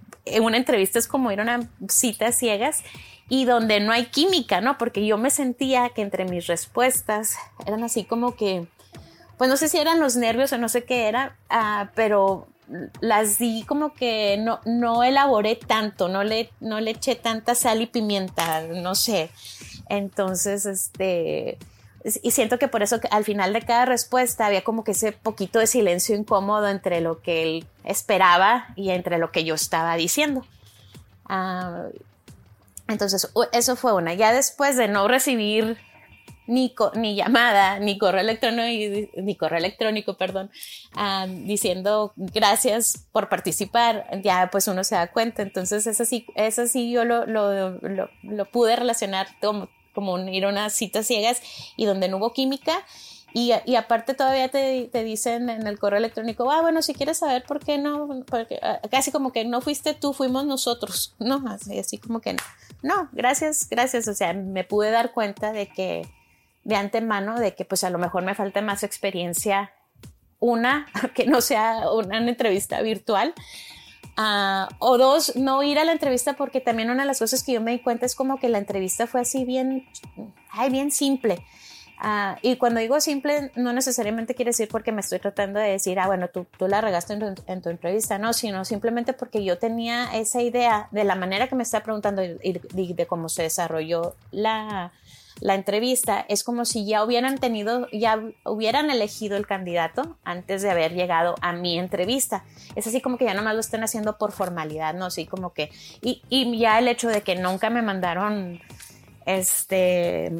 una 0.42 0.58
entrevista 0.58 0.98
es 0.98 1.08
como 1.08 1.32
ir 1.32 1.40
a 1.40 1.44
una 1.44 1.70
cita 1.88 2.30
ciegas 2.32 2.82
y 3.28 3.44
donde 3.44 3.80
no 3.80 3.92
hay 3.92 4.06
química, 4.06 4.60
¿no? 4.60 4.78
Porque 4.78 5.04
yo 5.06 5.18
me 5.18 5.30
sentía 5.30 5.90
que 5.90 6.02
entre 6.02 6.24
mis 6.24 6.46
respuestas 6.46 7.36
eran 7.66 7.84
así 7.84 8.04
como 8.04 8.34
que, 8.34 8.66
pues 9.36 9.50
no 9.50 9.56
sé 9.56 9.68
si 9.68 9.78
eran 9.78 10.00
los 10.00 10.16
nervios 10.16 10.52
o 10.52 10.58
no 10.58 10.68
sé 10.68 10.84
qué 10.84 11.08
era, 11.08 11.36
uh, 11.50 11.88
pero 11.94 12.48
las 13.00 13.38
di 13.38 13.64
como 13.64 13.94
que 13.94 14.36
no, 14.38 14.60
no 14.64 15.02
elaboré 15.02 15.56
tanto, 15.56 16.08
no 16.08 16.24
le, 16.24 16.50
no 16.60 16.80
le 16.80 16.92
eché 16.92 17.14
tanta 17.14 17.54
sal 17.54 17.82
y 17.82 17.86
pimienta, 17.86 18.62
no 18.62 18.94
sé. 18.94 19.30
Entonces, 19.88 20.66
este, 20.66 21.58
y 22.22 22.30
siento 22.30 22.58
que 22.58 22.68
por 22.68 22.82
eso 22.82 23.00
al 23.10 23.24
final 23.24 23.52
de 23.52 23.62
cada 23.62 23.84
respuesta 23.84 24.46
había 24.46 24.62
como 24.62 24.84
que 24.84 24.92
ese 24.92 25.12
poquito 25.12 25.58
de 25.58 25.66
silencio 25.66 26.16
incómodo 26.16 26.68
entre 26.68 27.00
lo 27.00 27.20
que 27.20 27.42
él 27.42 27.66
esperaba 27.84 28.68
y 28.76 28.90
entre 28.90 29.18
lo 29.18 29.32
que 29.32 29.44
yo 29.44 29.54
estaba 29.54 29.96
diciendo. 29.96 30.44
Uh, 31.28 31.90
entonces, 32.88 33.30
eso 33.52 33.76
fue 33.76 33.92
una. 33.92 34.14
Ya 34.14 34.32
después 34.32 34.76
de 34.76 34.88
no 34.88 35.06
recibir 35.08 35.76
ni, 36.46 36.74
ni 36.94 37.14
llamada, 37.14 37.78
ni 37.78 37.98
correo 37.98 38.22
electrónico, 38.22 39.10
ni 39.22 39.36
correo 39.36 39.58
electrónico, 39.58 40.16
perdón, 40.16 40.50
diciendo 41.44 42.12
gracias 42.16 43.06
por 43.12 43.28
participar, 43.28 44.06
ya 44.22 44.48
pues 44.50 44.66
uno 44.66 44.82
se 44.82 44.94
da 44.94 45.12
cuenta. 45.12 45.42
Entonces, 45.42 45.86
eso 45.86 46.04
sí, 46.04 46.26
eso 46.34 46.66
sí 46.66 46.90
yo 46.90 47.04
lo, 47.04 47.26
lo, 47.26 47.78
lo, 48.22 48.50
pude 48.50 48.74
relacionar 48.74 49.28
como, 49.40 49.68
como 49.94 50.18
ir 50.18 50.46
a 50.46 50.48
unas 50.48 50.72
citas 50.72 51.06
ciegas 51.06 51.42
y 51.76 51.84
donde 51.84 52.08
no 52.08 52.16
hubo 52.16 52.32
química 52.32 52.84
y, 53.40 53.76
aparte 53.76 54.14
todavía 54.14 54.48
te, 54.48 54.88
te, 54.90 55.04
dicen 55.04 55.48
en 55.48 55.66
el 55.66 55.78
correo 55.78 55.98
electrónico, 55.98 56.50
ah, 56.50 56.60
bueno, 56.60 56.82
si 56.82 56.94
quieres 56.94 57.18
saber 57.18 57.44
por 57.44 57.60
qué 57.60 57.78
no, 57.78 58.24
porque, 58.26 58.58
ah, 58.62 58.80
casi 58.90 59.12
como 59.12 59.32
que 59.32 59.44
no 59.44 59.60
fuiste 59.60 59.94
tú, 59.94 60.12
fuimos 60.12 60.44
nosotros, 60.44 61.14
¿no? 61.20 61.44
Así, 61.46 61.98
como 61.98 62.20
que 62.20 62.32
no. 62.32 62.42
no, 62.82 63.08
gracias, 63.12 63.68
gracias, 63.68 64.08
o 64.08 64.14
sea, 64.14 64.32
me 64.32 64.64
pude 64.64 64.90
dar 64.90 65.12
cuenta 65.12 65.52
de 65.52 65.68
que, 65.68 66.08
de 66.64 66.74
antemano, 66.74 67.38
de 67.38 67.54
que 67.54 67.64
pues 67.64 67.84
a 67.84 67.90
lo 67.90 67.98
mejor 67.98 68.24
me 68.24 68.34
falta 68.34 68.60
más 68.60 68.82
experiencia, 68.82 69.72
una, 70.40 70.86
que 71.14 71.26
no 71.26 71.40
sea 71.40 71.90
una, 71.92 72.18
entrevista 72.18 72.80
virtual, 72.82 73.34
uh, 74.16 74.66
o 74.80 74.98
dos, 74.98 75.36
no 75.36 75.62
ir 75.62 75.78
a 75.78 75.84
la 75.84 75.92
entrevista 75.92 76.32
porque 76.32 76.60
también 76.60 76.90
una 76.90 77.02
de 77.02 77.08
las 77.08 77.20
cosas 77.20 77.44
que 77.44 77.52
yo 77.52 77.60
me 77.60 77.70
di 77.70 77.78
cuenta 77.80 78.04
es 78.06 78.16
como 78.16 78.40
que 78.40 78.48
la 78.48 78.58
entrevista 78.58 79.06
fue 79.06 79.20
así 79.20 79.44
bien, 79.44 79.86
ay, 80.50 80.70
bien 80.70 80.90
simple 80.90 81.44
Ah, 82.00 82.38
y 82.42 82.56
cuando 82.56 82.78
digo 82.78 83.00
simple, 83.00 83.50
no 83.56 83.72
necesariamente 83.72 84.36
quiere 84.36 84.50
decir 84.50 84.68
porque 84.68 84.92
me 84.92 85.00
estoy 85.00 85.18
tratando 85.18 85.58
de 85.58 85.70
decir, 85.70 85.98
ah, 85.98 86.06
bueno, 86.06 86.28
tú, 86.28 86.46
tú 86.56 86.68
la 86.68 86.80
regaste 86.80 87.14
en 87.14 87.34
tu, 87.34 87.42
en 87.48 87.60
tu, 87.60 87.70
entrevista, 87.70 88.18
no, 88.18 88.32
sino 88.32 88.64
simplemente 88.64 89.14
porque 89.14 89.42
yo 89.42 89.58
tenía 89.58 90.04
esa 90.14 90.40
idea 90.40 90.86
de 90.92 91.02
la 91.02 91.16
manera 91.16 91.48
que 91.48 91.56
me 91.56 91.64
está 91.64 91.82
preguntando 91.82 92.22
y, 92.22 92.92
de, 92.92 93.06
cómo 93.08 93.28
se 93.28 93.42
desarrolló 93.42 94.14
la, 94.30 94.92
la 95.40 95.56
entrevista, 95.56 96.24
es 96.28 96.44
como 96.44 96.64
si 96.64 96.86
ya 96.86 97.02
hubieran 97.02 97.38
tenido, 97.38 97.88
ya 97.90 98.22
hubieran 98.44 98.90
elegido 98.90 99.36
el 99.36 99.48
candidato 99.48 100.18
antes 100.22 100.62
de 100.62 100.70
haber 100.70 100.94
llegado 100.94 101.34
a 101.40 101.52
mi 101.52 101.80
entrevista. 101.80 102.44
Es 102.76 102.86
así 102.86 103.00
como 103.00 103.18
que 103.18 103.24
ya 103.24 103.34
nomás 103.34 103.54
lo 103.54 103.60
estén 103.60 103.82
haciendo 103.82 104.18
por 104.18 104.30
formalidad, 104.30 104.94
¿no? 104.94 105.06
Así 105.06 105.26
como 105.26 105.52
que, 105.52 105.72
y, 106.00 106.22
y 106.28 106.56
ya 106.60 106.78
el 106.78 106.86
hecho 106.86 107.08
de 107.08 107.22
que 107.22 107.34
nunca 107.34 107.70
me 107.70 107.82
mandaron, 107.82 108.60
este, 109.26 110.32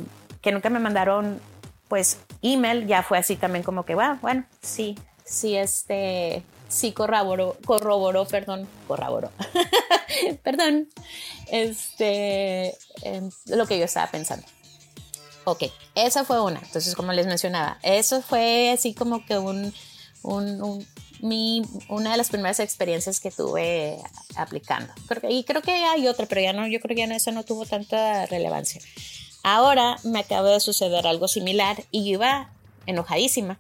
que 0.49 0.53
nunca 0.53 0.71
me 0.71 0.79
mandaron, 0.79 1.43
pues, 1.89 2.17
email, 2.41 2.87
ya 2.87 3.03
fue 3.03 3.19
así 3.19 3.37
también 3.37 3.63
como 3.63 3.85
que, 3.85 3.95
bueno, 3.95 4.19
bueno, 4.23 4.47
sí, 4.63 4.99
sí, 5.23 5.59
este, 5.59 6.43
sí 6.71 6.93
corroboró, 6.93 7.59
corroboró, 7.67 8.25
perdón, 8.25 8.67
corroboró, 8.87 9.31
perdón, 10.43 10.89
este, 11.49 12.75
lo 13.45 13.67
que 13.67 13.79
yo 13.79 13.85
estaba 13.85 14.11
pensando. 14.11 14.47
Ok, 15.45 15.65
esa 15.95 16.25
fue 16.25 16.41
una. 16.41 16.61
Entonces, 16.61 16.95
como 16.95 17.13
les 17.13 17.27
mencionaba, 17.27 17.79
eso 17.83 18.23
fue 18.23 18.71
así 18.71 18.95
como 18.95 19.27
que 19.27 19.37
un, 19.37 19.75
un, 20.23 20.87
mi, 21.21 21.61
una 21.91 22.13
de 22.13 22.17
las 22.17 22.31
primeras 22.31 22.59
experiencias 22.61 23.21
que 23.21 23.31
tuve 23.31 23.99
aplicando. 24.35 24.95
Y 25.29 25.45
creo 25.45 25.61
que 25.61 25.73
hay 25.73 26.09
otra, 26.09 26.25
pero 26.25 26.41
ya 26.41 26.55
no, 26.55 26.67
yo 26.67 26.81
creo 26.81 26.97
que 26.97 27.07
ya 27.07 27.15
eso 27.15 27.33
no 27.33 27.45
tuvo 27.45 27.67
tanta 27.67 28.25
relevancia. 28.25 28.81
Ahora 29.43 29.97
me 30.05 30.21
acaba 30.21 30.51
de 30.51 30.61
suceder 30.61 31.07
algo 31.07 31.29
similar 31.29 31.85
y 31.91 32.05
yo 32.05 32.15
iba 32.15 32.51
enojadísima 32.87 33.59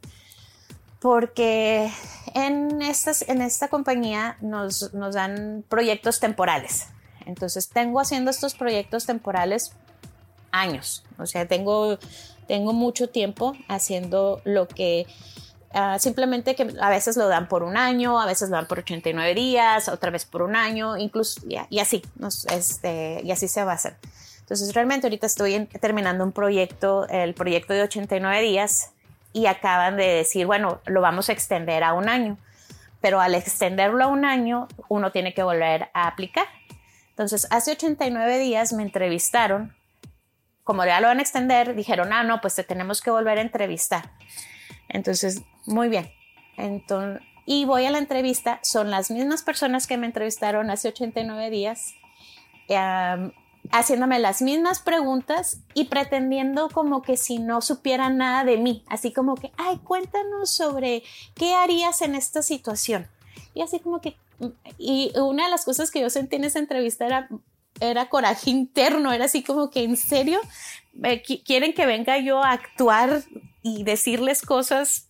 porque 1.00 1.92
en, 2.34 2.82
estas, 2.82 3.22
en 3.28 3.40
esta 3.42 3.68
compañía 3.68 4.36
nos, 4.40 4.92
nos 4.94 5.14
dan 5.14 5.64
proyectos 5.68 6.20
temporales. 6.20 6.86
Entonces 7.26 7.68
tengo 7.68 8.00
haciendo 8.00 8.30
estos 8.30 8.54
proyectos 8.54 9.06
temporales 9.06 9.72
años. 10.50 11.04
O 11.18 11.26
sea, 11.26 11.46
tengo, 11.46 11.98
tengo 12.46 12.72
mucho 12.72 13.08
tiempo 13.08 13.54
haciendo 13.68 14.40
lo 14.44 14.66
que 14.66 15.06
ah, 15.72 15.98
simplemente 15.98 16.54
que 16.56 16.74
a 16.80 16.88
veces 16.88 17.16
lo 17.16 17.28
dan 17.28 17.48
por 17.48 17.62
un 17.62 17.76
año, 17.76 18.20
a 18.20 18.26
veces 18.26 18.48
lo 18.48 18.56
dan 18.56 18.66
por 18.66 18.80
89 18.80 19.34
días, 19.34 19.88
otra 19.88 20.10
vez 20.10 20.24
por 20.24 20.42
un 20.42 20.56
año, 20.56 20.96
incluso 20.96 21.42
y, 21.46 21.78
así, 21.78 22.02
este, 22.50 23.20
y 23.22 23.30
así 23.30 23.46
se 23.46 23.62
va 23.62 23.72
a 23.72 23.74
hacer. 23.74 23.96
Entonces 24.48 24.72
realmente 24.72 25.06
ahorita 25.06 25.26
estoy 25.26 25.66
terminando 25.78 26.24
un 26.24 26.32
proyecto, 26.32 27.06
el 27.08 27.34
proyecto 27.34 27.74
de 27.74 27.82
89 27.82 28.40
días 28.40 28.92
y 29.34 29.44
acaban 29.44 29.98
de 29.98 30.06
decir, 30.06 30.46
bueno, 30.46 30.80
lo 30.86 31.02
vamos 31.02 31.28
a 31.28 31.32
extender 31.32 31.84
a 31.84 31.92
un 31.92 32.08
año, 32.08 32.38
pero 33.02 33.20
al 33.20 33.34
extenderlo 33.34 34.04
a 34.04 34.06
un 34.06 34.24
año, 34.24 34.66
uno 34.88 35.12
tiene 35.12 35.34
que 35.34 35.42
volver 35.42 35.90
a 35.92 36.08
aplicar. 36.08 36.46
Entonces, 37.10 37.46
hace 37.50 37.72
89 37.72 38.38
días 38.38 38.72
me 38.72 38.82
entrevistaron, 38.82 39.76
como 40.64 40.82
ya 40.86 40.98
lo 41.02 41.08
van 41.08 41.18
a 41.18 41.22
extender, 41.22 41.74
dijeron, 41.74 42.14
ah, 42.14 42.22
no, 42.22 42.40
pues 42.40 42.54
te 42.54 42.64
tenemos 42.64 43.02
que 43.02 43.10
volver 43.10 43.36
a 43.36 43.42
entrevistar. 43.42 44.12
Entonces, 44.88 45.42
muy 45.66 45.90
bien. 45.90 46.10
Entonces, 46.56 47.22
y 47.44 47.66
voy 47.66 47.84
a 47.84 47.90
la 47.90 47.98
entrevista, 47.98 48.60
son 48.62 48.90
las 48.90 49.10
mismas 49.10 49.42
personas 49.42 49.86
que 49.86 49.98
me 49.98 50.06
entrevistaron 50.06 50.70
hace 50.70 50.88
89 50.88 51.50
días 51.50 51.92
haciéndome 53.70 54.18
las 54.18 54.42
mismas 54.42 54.80
preguntas 54.80 55.58
y 55.74 55.84
pretendiendo 55.84 56.68
como 56.70 57.02
que 57.02 57.16
si 57.16 57.38
no 57.38 57.60
supieran 57.60 58.16
nada 58.16 58.44
de 58.44 58.56
mí, 58.56 58.82
así 58.88 59.12
como 59.12 59.34
que, 59.34 59.52
ay, 59.56 59.78
cuéntanos 59.78 60.50
sobre 60.50 61.02
qué 61.34 61.54
harías 61.54 62.02
en 62.02 62.14
esta 62.14 62.42
situación. 62.42 63.06
Y 63.54 63.62
así 63.62 63.78
como 63.80 64.00
que, 64.00 64.16
y 64.78 65.12
una 65.18 65.44
de 65.44 65.50
las 65.50 65.64
cosas 65.64 65.90
que 65.90 66.00
yo 66.00 66.10
sentí 66.10 66.36
en 66.36 66.44
esa 66.44 66.58
entrevista 66.58 67.06
era, 67.06 67.28
era 67.80 68.08
coraje 68.08 68.50
interno, 68.50 69.12
era 69.12 69.26
así 69.26 69.42
como 69.42 69.70
que, 69.70 69.82
¿en 69.82 69.96
serio? 69.96 70.40
¿Quieren 71.44 71.74
que 71.74 71.86
venga 71.86 72.18
yo 72.18 72.42
a 72.42 72.52
actuar 72.52 73.22
y 73.62 73.84
decirles 73.84 74.42
cosas 74.42 75.06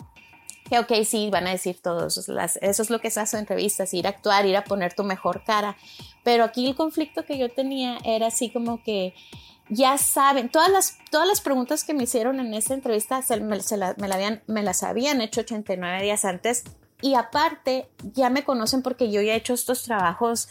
que 0.68 0.78
ok, 0.78 0.92
sí, 1.04 1.30
van 1.30 1.46
a 1.46 1.50
decir 1.50 1.80
todos, 1.80 2.16
eso 2.18 2.82
es 2.82 2.90
lo 2.90 3.00
que 3.00 3.10
se 3.10 3.20
hace 3.20 3.37
en 3.37 3.40
entrevistas, 3.40 3.94
ir 3.94 4.06
a 4.06 4.10
actuar, 4.10 4.46
ir 4.46 4.56
a 4.56 4.64
poner 4.64 4.94
tu 4.94 5.04
mejor 5.04 5.44
cara, 5.44 5.76
pero 6.25 6.44
aquí 6.44 6.66
el 6.66 6.76
conflicto 6.76 7.25
que 7.25 7.38
yo 7.38 7.48
tenía 7.48 7.98
era 8.04 8.26
así 8.26 8.50
como 8.50 8.82
que 8.82 9.14
ya 9.70 9.98
saben, 9.98 10.48
todas 10.48 10.70
las, 10.70 10.98
todas 11.10 11.28
las 11.28 11.40
preguntas 11.40 11.84
que 11.84 11.94
me 11.94 12.04
hicieron 12.04 12.40
en 12.40 12.54
esa 12.54 12.75
entrevista 12.75 13.20
se, 13.22 13.38
me, 13.40 13.58
la, 13.76 13.94
habían, 14.12 14.42
me 14.46 14.62
las 14.62 14.82
habían 14.82 15.20
hecho 15.20 15.42
89 15.42 16.02
días 16.02 16.25
antes. 16.25 16.64
Y 17.00 17.14
aparte 17.14 17.88
ya 18.02 18.28
me 18.28 18.44
conocen 18.44 18.82
porque 18.82 19.12
yo 19.12 19.20
ya 19.20 19.34
he 19.34 19.37
hecho 19.37 19.54
estos 19.54 19.84
trabajos 19.84 20.48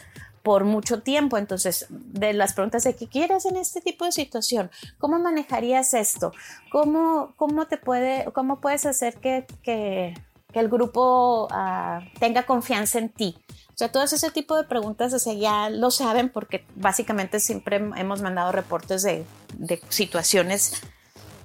por 0.48 0.64
mucho 0.64 1.02
tiempo. 1.02 1.36
Entonces, 1.36 1.84
de 1.90 2.32
las 2.32 2.54
preguntas 2.54 2.82
de 2.82 2.96
qué 2.96 3.06
quieres 3.06 3.44
en 3.44 3.56
este 3.56 3.82
tipo 3.82 4.06
de 4.06 4.12
situación, 4.12 4.70
¿cómo 4.96 5.18
manejarías 5.18 5.92
esto? 5.92 6.32
¿Cómo, 6.72 7.34
cómo 7.36 7.66
te 7.66 7.76
puede, 7.76 8.24
cómo 8.32 8.58
puedes 8.58 8.86
hacer 8.86 9.16
que, 9.16 9.44
que, 9.62 10.14
el 10.54 10.68
grupo 10.70 11.48
ah, 11.50 12.00
tenga 12.18 12.44
confianza 12.44 12.98
en 12.98 13.10
ti? 13.10 13.36
O 13.68 13.74
sea, 13.74 13.92
todo 13.92 14.04
ese 14.04 14.30
tipo 14.30 14.56
de 14.56 14.64
preguntas, 14.64 15.12
o 15.12 15.18
sea, 15.18 15.34
ya 15.34 15.68
lo 15.68 15.90
saben 15.90 16.30
porque 16.30 16.64
básicamente 16.74 17.40
siempre 17.40 17.76
hemos 17.76 18.22
mandado 18.22 18.50
reportes 18.50 19.02
de, 19.02 19.26
de 19.52 19.82
situaciones. 19.90 20.80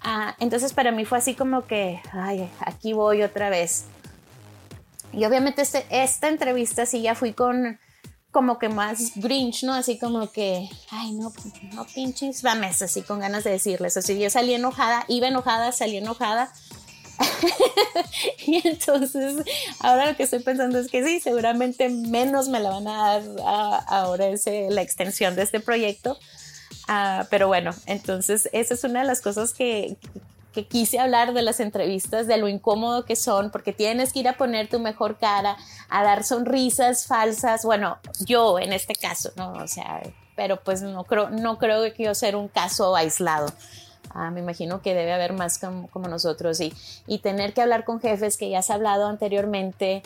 Ah, 0.01 0.37
entonces, 0.39 0.71
para 0.71 0.93
mí 0.93 1.03
fue 1.03 1.17
así 1.17 1.35
como 1.35 1.65
que, 1.67 2.01
ay, 2.13 2.49
aquí 2.61 2.93
voy 2.93 3.21
otra 3.21 3.49
vez. 3.49 3.83
Y 5.11 5.25
obviamente 5.25 5.61
este, 5.61 5.85
esta 5.89 6.29
entrevista 6.29 6.85
sí 6.85 7.01
ya 7.01 7.15
fui 7.15 7.33
con 7.33 7.79
como 8.33 8.57
que 8.57 8.67
más 8.67 9.11
grinch, 9.15 9.63
¿no? 9.63 9.73
Así 9.73 9.97
como 9.97 10.29
que, 10.31 10.67
ay, 10.89 11.11
no, 11.13 11.31
no 11.73 11.85
pinches 11.85 12.41
vames, 12.41 12.81
así 12.81 13.03
con 13.03 13.19
ganas 13.19 13.43
de 13.45 13.51
decirles. 13.51 13.95
Así 13.95 14.19
yo 14.19 14.29
salí 14.29 14.55
enojada, 14.55 15.05
iba 15.07 15.27
enojada, 15.27 15.71
salí 15.71 15.97
enojada. 15.97 16.51
y 18.47 18.67
entonces, 18.67 19.35
ahora 19.79 20.07
lo 20.07 20.17
que 20.17 20.23
estoy 20.23 20.39
pensando 20.39 20.79
es 20.79 20.89
que 20.89 21.05
sí, 21.05 21.19
seguramente 21.19 21.89
menos 21.89 22.49
me 22.49 22.59
la 22.59 22.71
van 22.71 22.87
a 22.87 22.97
dar 22.97 23.23
ahora 23.87 24.27
ese, 24.27 24.67
la 24.71 24.81
extensión 24.81 25.35
de 25.35 25.43
este 25.43 25.59
proyecto. 25.59 26.17
Ah, 26.87 27.27
pero 27.29 27.47
bueno, 27.47 27.71
entonces 27.85 28.49
esa 28.51 28.73
es 28.73 28.83
una 28.83 29.01
de 29.01 29.05
las 29.05 29.21
cosas 29.21 29.53
que, 29.53 29.95
que 30.53 30.67
quise 30.67 30.99
hablar 30.99 31.33
de 31.33 31.41
las 31.41 31.59
entrevistas, 31.59 32.27
de 32.27 32.37
lo 32.37 32.47
incómodo 32.47 33.03
que 33.03 33.15
son, 33.15 33.51
porque 33.51 33.73
tienes 33.73 34.13
que 34.13 34.19
ir 34.19 34.29
a 34.29 34.37
poner 34.37 34.69
tu 34.69 34.79
mejor 34.79 35.17
cara, 35.17 35.57
a 35.89 36.03
dar 36.03 36.23
sonrisas 36.23 37.07
falsas, 37.07 37.65
bueno, 37.65 37.97
yo 38.25 38.59
en 38.59 38.71
este 38.71 38.95
caso, 38.95 39.31
¿no? 39.35 39.53
O 39.53 39.67
sea, 39.67 40.01
pero 40.35 40.63
pues 40.63 40.81
no 40.81 41.03
creo, 41.03 41.29
no 41.29 41.57
creo 41.57 41.83
que 41.83 41.93
quiero 41.93 42.15
ser 42.15 42.35
un 42.35 42.47
caso 42.47 42.95
aislado. 42.95 43.51
Ah, 44.11 44.29
me 44.29 44.41
imagino 44.41 44.81
que 44.81 44.93
debe 44.93 45.11
haber 45.11 45.33
más 45.33 45.57
como, 45.57 46.07
nosotros 46.07 46.59
y, 46.61 46.71
y 47.07 47.19
tener 47.19 47.53
que 47.53 47.61
hablar 47.61 47.83
con 47.83 47.99
jefes 47.99 48.37
que 48.37 48.49
ya 48.49 48.59
has 48.59 48.69
hablado 48.69 49.07
anteriormente 49.07 50.03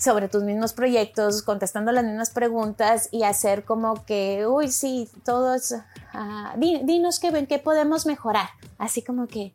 sobre 0.00 0.28
tus 0.28 0.42
mismos 0.42 0.72
proyectos, 0.72 1.42
contestando 1.42 1.92
las 1.92 2.04
mismas 2.04 2.30
preguntas 2.30 3.08
y 3.10 3.24
hacer 3.24 3.64
como 3.64 4.04
que, 4.04 4.46
uy, 4.46 4.70
sí, 4.70 5.08
todos, 5.24 5.72
uh, 5.72 6.58
dinos 6.58 7.18
qué, 7.18 7.46
qué 7.48 7.58
podemos 7.58 8.06
mejorar. 8.06 8.48
Así 8.78 9.02
como 9.02 9.26
que, 9.26 9.52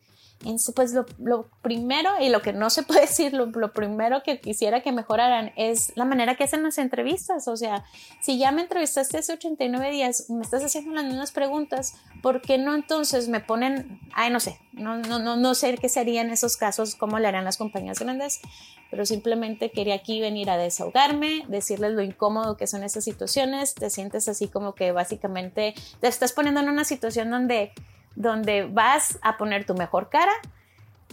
pues 0.76 0.94
lo, 0.94 1.46
primero 1.62 2.10
y 2.20 2.30
lo 2.30 2.42
que 2.42 2.54
no 2.54 2.70
se 2.70 2.84
puede 2.84 3.02
decir, 3.08 3.34
lo, 3.34 3.52
primero 3.74 4.24
que 4.24 4.40
quisiera 4.40 4.82
que 4.82 4.92
mejoraran 4.92 5.52
es 5.56 5.94
la 5.96 6.06
manera 6.06 6.36
que 6.36 6.44
hacen 6.44 6.64
las 6.64 6.78
entrevistas. 6.78 7.48
O 7.48 7.58
sea, 7.58 7.86
si 8.22 8.38
ya 8.38 8.52
me 8.52 8.62
entrevistaste 8.62 9.18
hace 9.18 9.34
89 9.34 9.92
días, 9.92 10.30
me 10.30 10.42
estás 10.42 10.64
haciendo 10.64 10.94
las 10.94 11.06
mismas 11.06 11.32
preguntas, 11.32 11.96
¿por 12.22 12.42
qué 12.42 12.58
no 12.58 12.76
entonces 12.76 13.28
me 13.30 13.40
ponen, 13.40 14.00
ay, 14.14 14.30
no 14.30 14.40
sé, 14.40 14.60
no, 14.74 14.98
no, 14.98 15.20
no, 15.20 15.36
no 15.36 15.56
sé 15.56 15.78
qué 15.78 15.90
serían 15.90 16.30
esos 16.30 16.58
casos, 16.58 16.96
cómo 16.96 17.20
le 17.20 17.28
harán 17.28 17.46
las 17.46 17.58
compañías 17.58 18.00
grandes, 18.00 18.42
pero 18.90 19.06
simplemente 19.06 19.72
quería 19.72 19.96
aquí 19.96 20.22
venir 20.22 20.50
a 20.50 20.58
desahogarme, 20.58 21.46
decirles 21.48 21.94
lo 21.94 22.04
incómodo 22.04 22.58
que 22.58 22.68
son 22.68 22.84
esas 22.84 23.04
situaciones, 23.04 23.74
te 23.74 23.90
sientes 23.90 24.28
así 24.28 24.48
como 24.48 24.76
que 24.76 24.92
básicamente 24.92 25.74
te 26.00 26.08
estás 26.08 26.34
poniendo 26.34 26.60
en 26.60 26.70
una 26.70 26.84
situación 26.84 27.32
donde 27.32 27.72
donde 28.16 28.66
vas 28.66 29.20
a 29.22 29.38
poner 29.38 29.66
tu 29.66 29.74
mejor 29.74 30.10
cara 30.10 30.34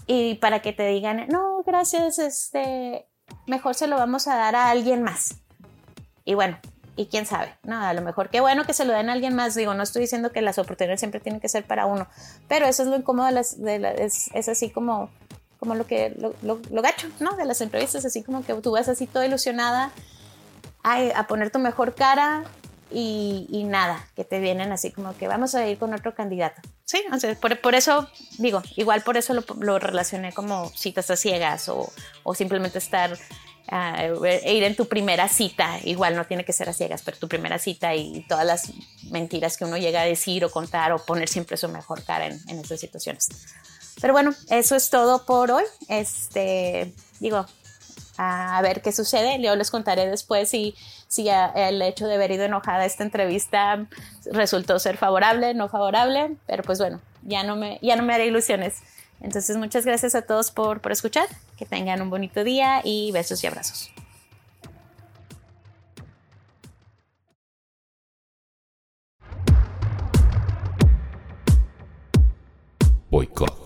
y 0.07 0.35
para 0.37 0.61
que 0.61 0.73
te 0.73 0.87
digan, 0.87 1.26
no, 1.28 1.62
gracias, 1.64 2.19
este, 2.19 3.07
mejor 3.47 3.75
se 3.75 3.87
lo 3.87 3.97
vamos 3.97 4.26
a 4.28 4.37
dar 4.37 4.57
a 4.57 4.71
alguien 4.71 5.02
más. 5.02 5.37
Y 6.25 6.35
bueno, 6.35 6.59
y 6.97 7.07
quién 7.07 7.26
sabe, 7.26 7.54
no, 7.62 7.80
a 7.80 7.92
lo 7.95 8.02
mejor 8.02 8.28
qué 8.28 8.40
bueno 8.40 8.64
que 8.64 8.75
se 8.75 8.85
lo 8.85 8.92
den 8.92 9.09
a 9.09 9.12
alguien 9.12 9.35
más. 9.35 9.54
Digo, 9.54 9.75
no 9.75 9.83
estoy 9.83 10.02
diciendo 10.02 10.33
que 10.33 10.42
las 10.42 10.59
oportunidades 10.59 11.00
siempre 11.00 11.21
tienen 11.21 11.40
que 11.40 11.49
ser 11.49 11.64
para 11.64 11.87
uno, 11.87 12.07
pero 12.49 12.66
eso 12.66 12.83
es 12.83 12.88
lo 12.88 12.97
incómodo 12.97 13.28
es, 13.28 14.49
así 14.49 14.71
como, 14.71 15.11
como 15.59 15.75
lo 15.75 15.87
que, 15.87 16.14
lo, 16.19 16.35
lo, 16.42 16.83
gacho, 16.83 17.09
¿no? 17.21 17.37
De 17.37 17.45
las 17.45 17.61
entrevistas, 17.61 18.04
así 18.04 18.23
como 18.23 18.45
que 18.45 18.54
tú 18.54 18.73
vas 18.73 18.88
así 18.88 19.07
toda 19.07 19.26
ilusionada 19.26 19.92
a, 20.83 20.99
a 21.14 21.26
poner 21.26 21.50
tu 21.50 21.59
mejor 21.59 21.95
cara 21.95 22.45
y, 22.92 23.64
nada, 23.64 24.06
que 24.16 24.25
te 24.25 24.40
vienen 24.40 24.73
así 24.73 24.90
como 24.90 25.16
que 25.16 25.28
vamos 25.28 25.54
a 25.54 25.66
ir 25.68 25.78
con 25.78 25.94
otro 25.94 26.14
candidato. 26.14 26.61
Sí, 26.85 27.02
por, 27.62 27.75
eso, 27.75 28.09
digo, 28.38 28.62
igual 28.76 29.02
por 29.02 29.16
eso 29.16 29.35
lo, 29.35 29.78
relacioné 29.78 30.32
como 30.32 30.68
citas 30.70 31.11
a 31.11 31.16
ciegas 31.16 31.68
o, 31.68 31.92
simplemente 32.35 32.78
estar, 32.78 33.12
uh, 33.12 34.25
ir 34.25 34.64
en 34.64 34.75
tu 34.75 34.87
primera 34.87 35.28
cita, 35.28 35.78
igual 35.85 36.16
no 36.16 36.25
tiene 36.25 36.44
que 36.44 36.52
ser 36.52 36.68
a 36.68 36.73
ciegas, 36.73 37.02
pero 37.02 37.16
tu 37.16 37.28
primera 37.28 37.59
cita 37.59 37.94
y 37.94 38.25
todas 38.28 38.44
las 38.44 38.73
mentiras 39.11 39.56
que 39.56 39.64
uno 39.64 39.76
llega 39.76 40.02
a 40.02 40.04
decir 40.04 40.44
o 40.44 40.50
contar 40.50 40.92
o 40.92 40.99
poner 40.99 41.28
siempre 41.28 41.56
su 41.56 41.68
mejor 41.68 42.02
cara 42.04 42.26
en, 42.26 42.40
en 42.49 42.59
estas 42.59 42.80
situaciones. 42.80 43.28
Pero 44.00 44.12
bueno, 44.12 44.35
eso 44.49 44.76
es 44.76 44.90
todo 44.90 45.25
por 45.26 45.50
hoy. 45.50 45.64
Este, 45.88 46.94
digo, 47.20 47.47
a 48.19 48.61
ver 48.62 48.83
qué 48.83 48.93
sucede. 48.93 49.40
Yo 49.43 49.57
les 49.57 49.71
contaré 49.71 50.09
después 50.09 50.49
si, 50.49 50.75
si 51.09 51.29
el 51.29 51.81
hecho 51.83 52.07
de 52.07 52.14
haber 52.14 52.31
ido 52.33 52.45
enojada 52.45 52.83
a 52.83 52.87
esta 52.87 53.02
entrevista 53.05 53.87
resultó 54.33 54.79
ser 54.79 54.97
favorable, 54.97 55.55
no 55.55 55.69
favorable, 55.69 56.37
pero 56.47 56.62
pues 56.62 56.79
bueno, 56.79 57.00
ya 57.23 57.43
no 57.43 57.57
me, 57.57 57.79
ya 57.83 57.97
no 57.97 58.02
me 58.02 58.14
haré 58.14 58.26
ilusiones. 58.26 58.83
Entonces, 59.21 59.57
muchas 59.57 59.85
gracias 59.85 60.14
a 60.14 60.23
todos 60.23 60.50
por, 60.50 60.81
por 60.81 60.93
escuchar. 60.93 61.26
Que 61.59 61.67
tengan 61.67 62.00
un 62.00 62.09
bonito 62.09 62.43
día 62.43 62.81
y 62.85 63.12
besos 63.12 63.45
y 63.45 63.47
abrazos. 63.47 63.90
Boicot. 73.11 73.60